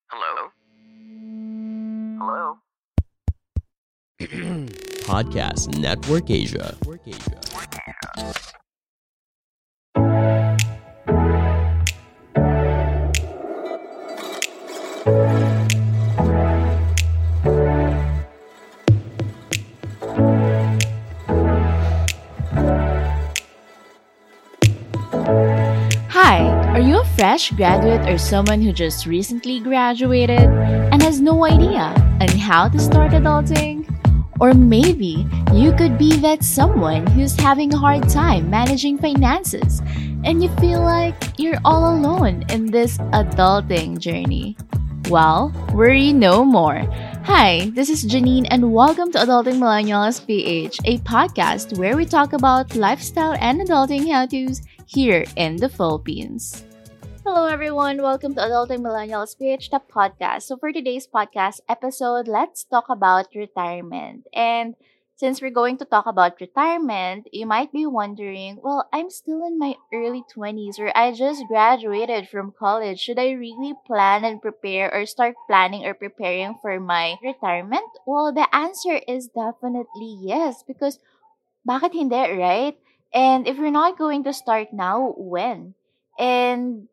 [0.09, 0.49] Hello?
[2.20, 2.57] Hello?
[5.07, 6.75] Podcast Network Asia.
[8.17, 8.34] Hi,
[27.32, 30.51] fresh graduate or someone who just recently graduated
[30.91, 33.88] and has no idea on how to start adulting?
[34.41, 39.82] Or maybe you could be that someone who's having a hard time managing finances
[40.26, 44.57] and you feel like you're all alone in this adulting journey.
[45.07, 46.84] Well, worry no more.
[47.23, 52.34] Hi, this is Janine, and welcome to Adulting Millennials PH, a podcast where we talk
[52.34, 56.66] about lifestyle and adulting how to's here in the Philippines.
[57.32, 58.01] Hello, everyone.
[58.04, 60.51] Welcome to Adulting Millennials PH, the podcast.
[60.51, 64.28] So, for today's podcast episode, let's talk about retirement.
[64.35, 64.75] And
[65.16, 69.57] since we're going to talk about retirement, you might be wondering, well, I'm still in
[69.57, 73.00] my early 20s or I just graduated from college.
[73.00, 77.95] Should I really plan and prepare or start planning or preparing for my retirement?
[78.06, 81.00] Well, the answer is definitely yes because
[81.63, 82.75] bakit hindi, right?
[83.16, 85.75] And if you're not going to start now, when?
[86.19, 86.91] And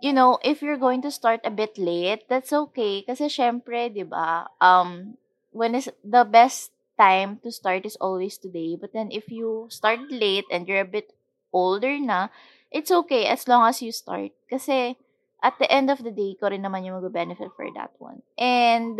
[0.00, 3.02] you know, if you're going to start a bit late, that's okay.
[3.02, 5.18] Kasi syempre, di ba, um,
[5.50, 8.74] when is the best time to start is always today.
[8.74, 11.14] But then if you start late and you're a bit
[11.54, 12.28] older na,
[12.74, 14.34] it's okay as long as you start.
[14.50, 14.98] Kasi
[15.42, 18.26] at the end of the day, ko rin naman yung mag-benefit for that one.
[18.36, 18.98] And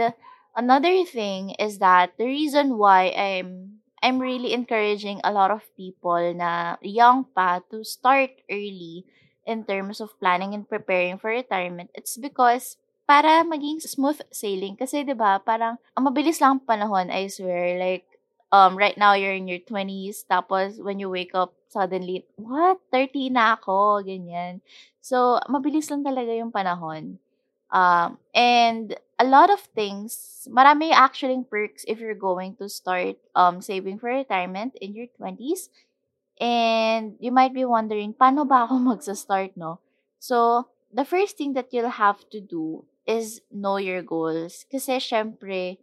[0.54, 6.22] another thing is that the reason why I'm I'm really encouraging a lot of people
[6.30, 9.02] na young pa to start early
[9.48, 11.88] in terms of planning and preparing for retirement.
[11.96, 12.76] It's because
[13.08, 14.76] para maging smooth sailing.
[14.76, 17.80] Kasi, di ba, parang, ang mabilis lang panahon, I swear.
[17.80, 18.04] Like,
[18.52, 22.76] um, right now, you're in your 20s, tapos, when you wake up, suddenly, what?
[22.92, 24.60] 30 na ako, ganyan.
[25.00, 27.16] So, mabilis lang talaga yung panahon.
[27.72, 33.60] Um, and, a lot of things, marami actually perks if you're going to start um,
[33.60, 35.68] saving for retirement in your 20s.
[36.40, 39.82] And, you might be wondering, paano ba ako magsa-start, no?
[40.22, 44.62] So, the first thing that you'll have to do is know your goals.
[44.70, 45.82] Kasi syempre,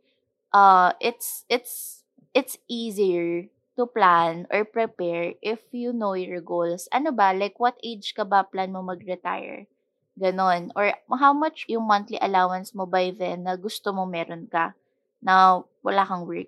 [0.56, 6.88] uh, it's, it's, it's easier to plan or prepare if you know your goals.
[6.96, 7.36] Ano ba?
[7.36, 9.68] Like, what age ka ba plan mo mag-retire?
[10.16, 10.72] Ganon.
[10.80, 14.72] Or how much yung monthly allowance mo by then na gusto mo meron ka
[15.20, 16.48] na wala kang work.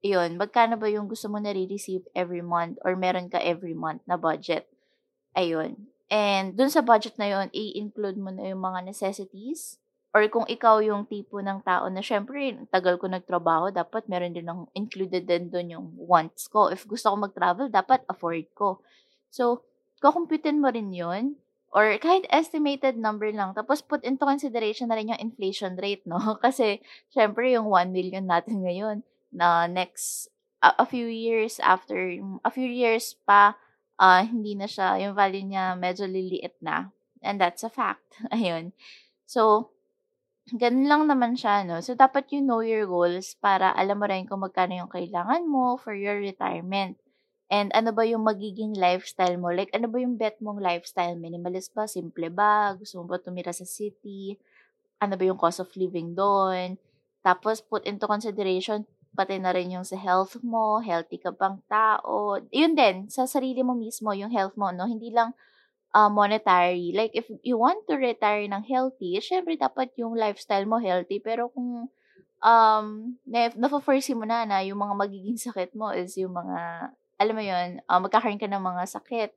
[0.00, 0.40] Yun.
[0.40, 4.16] Magkano ba yung gusto mo na receive every month or meron ka every month na
[4.16, 4.64] budget?
[5.36, 5.88] Ayun.
[6.10, 9.78] And dun sa budget na yun, i-include mo na yung mga necessities
[10.10, 14.42] or kung ikaw yung tipo ng tao na syempre, tagal ko nagtrabaho, dapat meron din
[14.48, 16.66] ng included din doon yung wants ko.
[16.66, 18.82] If gusto ko mag-travel, dapat afford ko.
[19.30, 19.62] So,
[20.02, 21.38] kukumputin mo rin yun.
[21.70, 23.54] Or kahit estimated number lang.
[23.54, 26.18] Tapos put into consideration na rin yung inflation rate, no?
[26.44, 26.82] Kasi,
[27.14, 30.28] syempre, yung 1 million natin ngayon, na next,
[30.62, 31.96] a, a few years after,
[32.44, 33.56] a few years pa,
[33.98, 36.90] uh, hindi na siya, yung value niya medyo liliit na.
[37.22, 38.20] And that's a fact.
[38.34, 38.72] Ayun.
[39.26, 39.70] So,
[40.50, 41.78] Ganun lang naman siya, no?
[41.78, 45.78] So, dapat you know your goals para alam mo rin kung magkano yung kailangan mo
[45.78, 46.98] for your retirement.
[47.50, 49.54] And ano ba yung magiging lifestyle mo?
[49.54, 51.14] Like, ano ba yung bet mong lifestyle?
[51.14, 51.86] Minimalist ba?
[51.86, 52.74] Simple ba?
[52.74, 54.34] Gusto mo ba tumira sa city?
[54.98, 56.74] Ano ba yung cost of living doon?
[57.22, 58.82] Tapos, put into consideration,
[59.14, 62.38] pati na rin yung sa health mo, healthy ka bang tao.
[62.54, 64.86] Yun din, sa sarili mo mismo, yung health mo, no?
[64.86, 65.34] Hindi lang
[65.94, 66.94] uh, monetary.
[66.94, 71.18] Like, if you want to retire ng healthy, syempre dapat yung lifestyle mo healthy.
[71.18, 71.90] Pero kung
[72.40, 72.86] um,
[73.26, 76.90] na, na-foresee mo na na yung mga magiging sakit mo is yung mga,
[77.20, 79.30] alam mo yun, uh, magkakaroon ka ng mga sakit,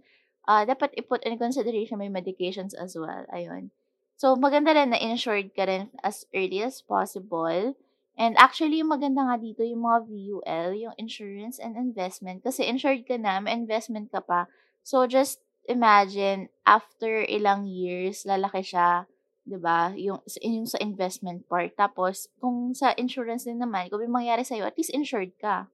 [0.48, 3.26] uh, dapat i-put in consideration may medications as well.
[3.34, 3.74] Ayun.
[4.16, 7.76] So, maganda rin na insured ka rin as early as possible.
[8.14, 12.46] And actually, yung maganda nga dito yung mga VUL, yung insurance and investment.
[12.46, 14.46] Kasi insured ka na, may investment ka pa.
[14.86, 19.10] So, just imagine, after ilang years, lalaki siya,
[19.44, 19.92] 'di ba?
[19.96, 21.76] Yung, yung sa investment part.
[21.76, 25.68] Tapos, kung sa insurance din naman, kung may mangyari sa'yo, at least insured ka.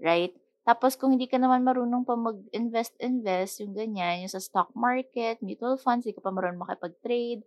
[0.00, 0.32] Right?
[0.62, 5.74] Tapos, kung hindi ka naman marunong pa mag-invest-invest, yung ganyan, yung sa stock market, mutual
[5.74, 7.42] funds, hindi ka pa marunong makipag-trade,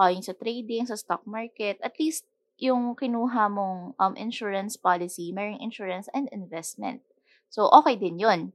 [0.00, 2.24] uh, yung sa trading, sa stock market, at least,
[2.58, 7.02] yung kinuha mong um, insurance policy, mayroong insurance and investment.
[7.50, 8.54] So, okay din yun.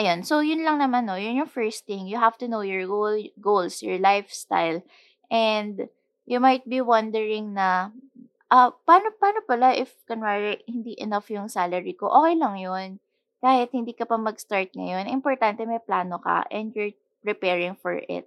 [0.00, 0.24] Ayun.
[0.24, 1.20] So, yun lang naman, no?
[1.20, 2.08] Yun yung first thing.
[2.08, 4.80] You have to know your goal, goals, your lifestyle.
[5.28, 5.88] And,
[6.24, 7.92] you might be wondering na,
[8.48, 12.08] uh, paano, paano pala if, kunwari, hindi enough yung salary ko?
[12.08, 12.90] Okay lang yun.
[13.44, 18.24] Kahit hindi ka pa mag-start ngayon, importante may plano ka and you're preparing for it.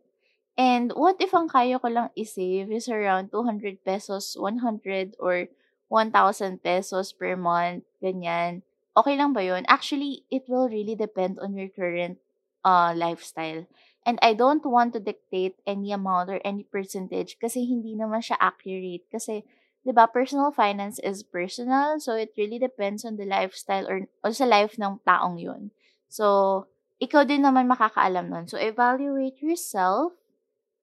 [0.57, 5.53] And what if ang kaya ko lang i-save is around 200 pesos, 100 or
[5.87, 8.65] 1,000 pesos per month, ganyan.
[8.97, 9.69] Okay lang ba yun?
[9.69, 12.17] Actually, it will really depend on your current
[12.65, 13.69] uh, lifestyle.
[14.01, 18.41] And I don't want to dictate any amount or any percentage kasi hindi naman siya
[18.41, 19.05] accurate.
[19.13, 19.45] Kasi,
[19.85, 22.01] di ba, personal finance is personal.
[22.01, 25.69] So, it really depends on the lifestyle or, or sa life ng taong yun.
[26.09, 26.65] So,
[26.97, 28.49] ikaw din naman makakaalam nun.
[28.49, 30.16] So, evaluate yourself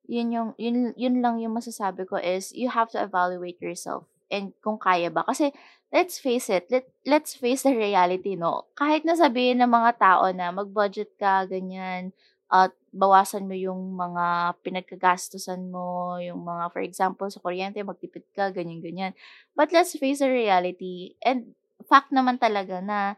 [0.04, 4.52] yun yung yun yun lang yung masasabi ko is you have to evaluate yourself and
[4.60, 5.24] kung kaya ba.
[5.24, 5.52] Kasi
[5.92, 8.68] let's face it let let's face the reality no?
[8.76, 12.12] Kahit na sabihin ng mga tao na mag-budget ka ganyan
[12.52, 18.52] at bawasan mo yung mga pinagkagastusan mo yung mga for example sa kuryente magtipid ka
[18.52, 19.12] ganyan ganyan.
[19.56, 21.56] But let's face the reality and
[21.88, 23.16] fact naman talaga na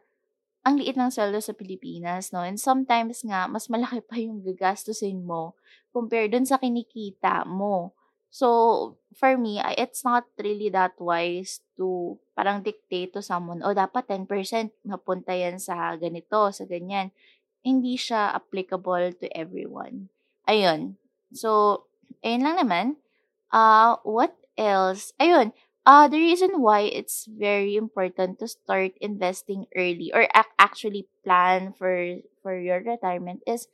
[0.67, 2.43] ang liit ng sweldo sa Pilipinas, no?
[2.43, 5.55] And sometimes nga, mas malaki pa yung gagastusin mo
[5.97, 7.97] compare dun sa kinikita mo.
[8.29, 14.05] So, for me, it's not really that wise to parang dictate to someone, oh, dapat
[14.13, 14.29] 10%
[14.85, 17.15] mapunta yan sa ganito, sa ganyan.
[17.65, 20.13] Hindi siya applicable to everyone.
[20.45, 21.01] Ayun.
[21.33, 21.89] So,
[22.21, 22.87] ayun lang naman.
[23.49, 25.17] Uh, what else?
[25.17, 31.09] Ayun, uh, the reason why it's very important to start investing early or ac- actually
[31.25, 33.69] plan for for your retirement is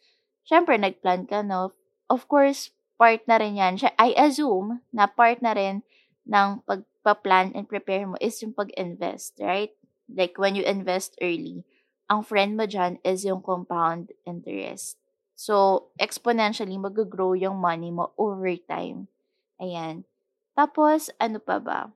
[0.46, 1.72] syempre nagplan ka no?
[2.12, 2.70] Of course
[3.00, 3.80] part na rin yan.
[3.98, 5.82] I assume na part na rin
[6.28, 9.72] ng pagpa-plan and prepare mo is yung pag-invest right?
[10.06, 11.64] Like when you invest early
[12.12, 15.00] ang friend mo dyan is yung compound interest.
[15.32, 19.08] So exponentially mag-grow yung money mo over time.
[19.56, 20.04] Ayan.
[20.52, 21.88] Tapos ano pa ba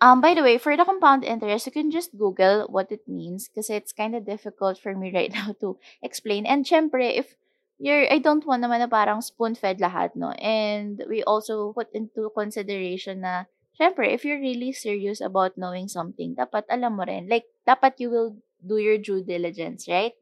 [0.00, 3.48] Um, by the way, for the compound interest, you can just Google what it means
[3.48, 6.44] because it's kind of difficult for me right now to explain.
[6.46, 7.36] And syempre, if
[7.78, 10.30] you're, I don't want naman na parang spoon-fed lahat, no?
[10.36, 13.48] And we also put into consideration na,
[13.80, 17.28] syempre, if you're really serious about knowing something, dapat alam mo rin.
[17.28, 20.12] Like, dapat you will do your due diligence, right?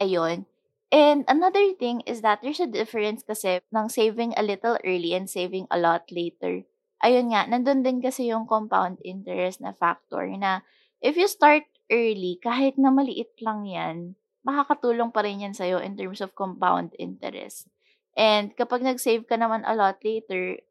[0.00, 0.46] Ayun.
[0.92, 5.30] And another thing is that there's a difference kasi ng saving a little early and
[5.30, 6.68] saving a lot later
[7.02, 10.62] ayun nga, nandun din kasi yung compound interest na factor na
[11.02, 14.14] if you start early, kahit na maliit lang yan,
[14.46, 17.66] makakatulong pa rin yan sa'yo in terms of compound interest.
[18.14, 20.62] And kapag nag-save ka naman a lot later,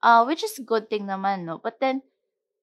[0.00, 1.58] uh, which is good thing naman, no?
[1.58, 2.06] But then,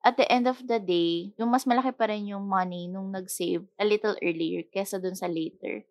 [0.04, 3.64] at the end of the day, yung mas malaki pa rin yung money nung nag-save
[3.80, 5.88] a little earlier kesa dun sa later.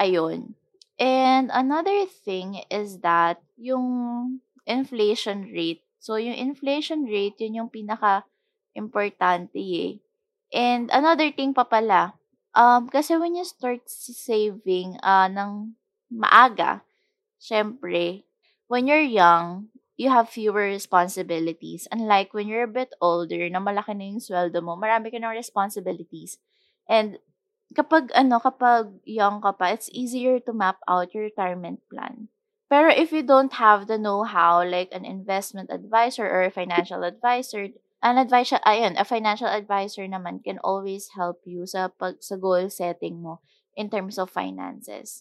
[0.00, 0.56] Ayun.
[0.96, 9.62] And another thing is that yung inflation rate So, yung inflation rate, yun yung pinaka-importante
[9.62, 10.02] eh.
[10.50, 12.18] And another thing pa pala,
[12.58, 15.78] um, kasi when you start saving uh, ng
[16.10, 16.82] maaga,
[17.38, 18.26] syempre,
[18.66, 21.86] when you're young, you have fewer responsibilities.
[21.94, 25.38] Unlike when you're a bit older, na malaki na yung sweldo mo, marami ka ng
[25.38, 26.42] responsibilities.
[26.90, 27.22] And
[27.78, 32.26] kapag ano, kapag young ka pa, it's easier to map out your retirement plan.
[32.72, 37.68] Pero if you don't have the know-how, like an investment advisor or a financial advisor,
[38.00, 42.72] an advisor, ayun, a financial advisor naman can always help you sa, pag, sa goal
[42.72, 43.44] setting mo
[43.76, 45.20] in terms of finances.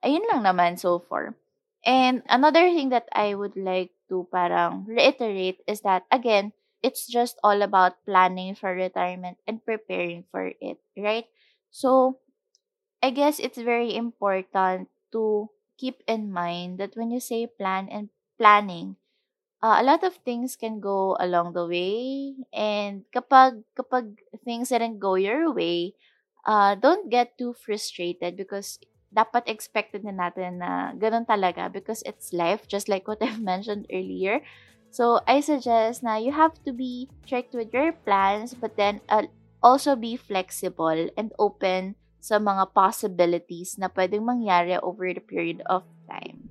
[0.00, 1.36] Ayun lang naman so far.
[1.84, 7.36] And another thing that I would like to parang reiterate is that, again, it's just
[7.44, 11.28] all about planning for retirement and preparing for it, right?
[11.68, 12.18] So,
[13.02, 18.10] I guess it's very important to keep in mind that when you say plan and
[18.38, 18.96] planning,
[19.62, 22.34] uh, a lot of things can go along the way.
[22.52, 25.94] And kapag, kapag things didn't go your way,
[26.46, 28.78] uh, don't get too frustrated because
[29.14, 33.86] dapat expected na natin na ganun talaga because it's life, just like what I've mentioned
[33.92, 34.40] earlier.
[34.90, 39.28] So, I suggest na you have to be strict with your plans but then uh,
[39.62, 45.86] also be flexible and open sa mga possibilities na pwedeng mangyari over the period of
[46.10, 46.50] time.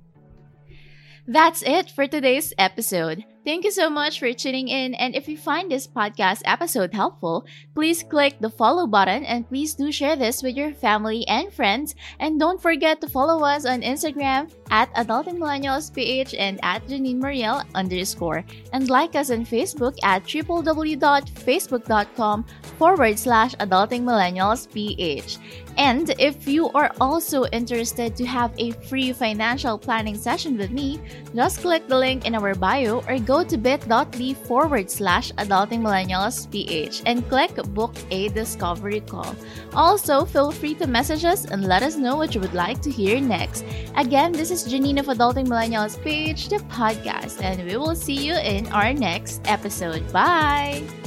[1.27, 3.27] That's it for today's episode.
[3.47, 4.93] Thank you so much for tuning in.
[4.95, 9.73] And if you find this podcast episode helpful, please click the follow button and please
[9.73, 11.95] do share this with your family and friends.
[12.19, 17.21] And don't forget to follow us on Instagram at Adulting Millennials PH and at Janine
[17.23, 18.43] Mariel underscore.
[18.73, 25.37] And like us on Facebook at www.facebook.com forward slash Adulting Millennials PH.
[25.77, 30.99] And if you are also interested to have a free financial planning session with me,
[31.35, 36.49] just click the link in our bio or go to bit.ly forward slash adulting millennials
[36.51, 39.35] ph and click book a discovery call.
[39.73, 42.91] Also, feel free to message us and let us know what you would like to
[42.91, 43.65] hear next.
[43.95, 48.33] Again, this is Janine of Adulting Millennials page, the podcast, and we will see you
[48.33, 50.11] in our next episode.
[50.11, 51.06] Bye!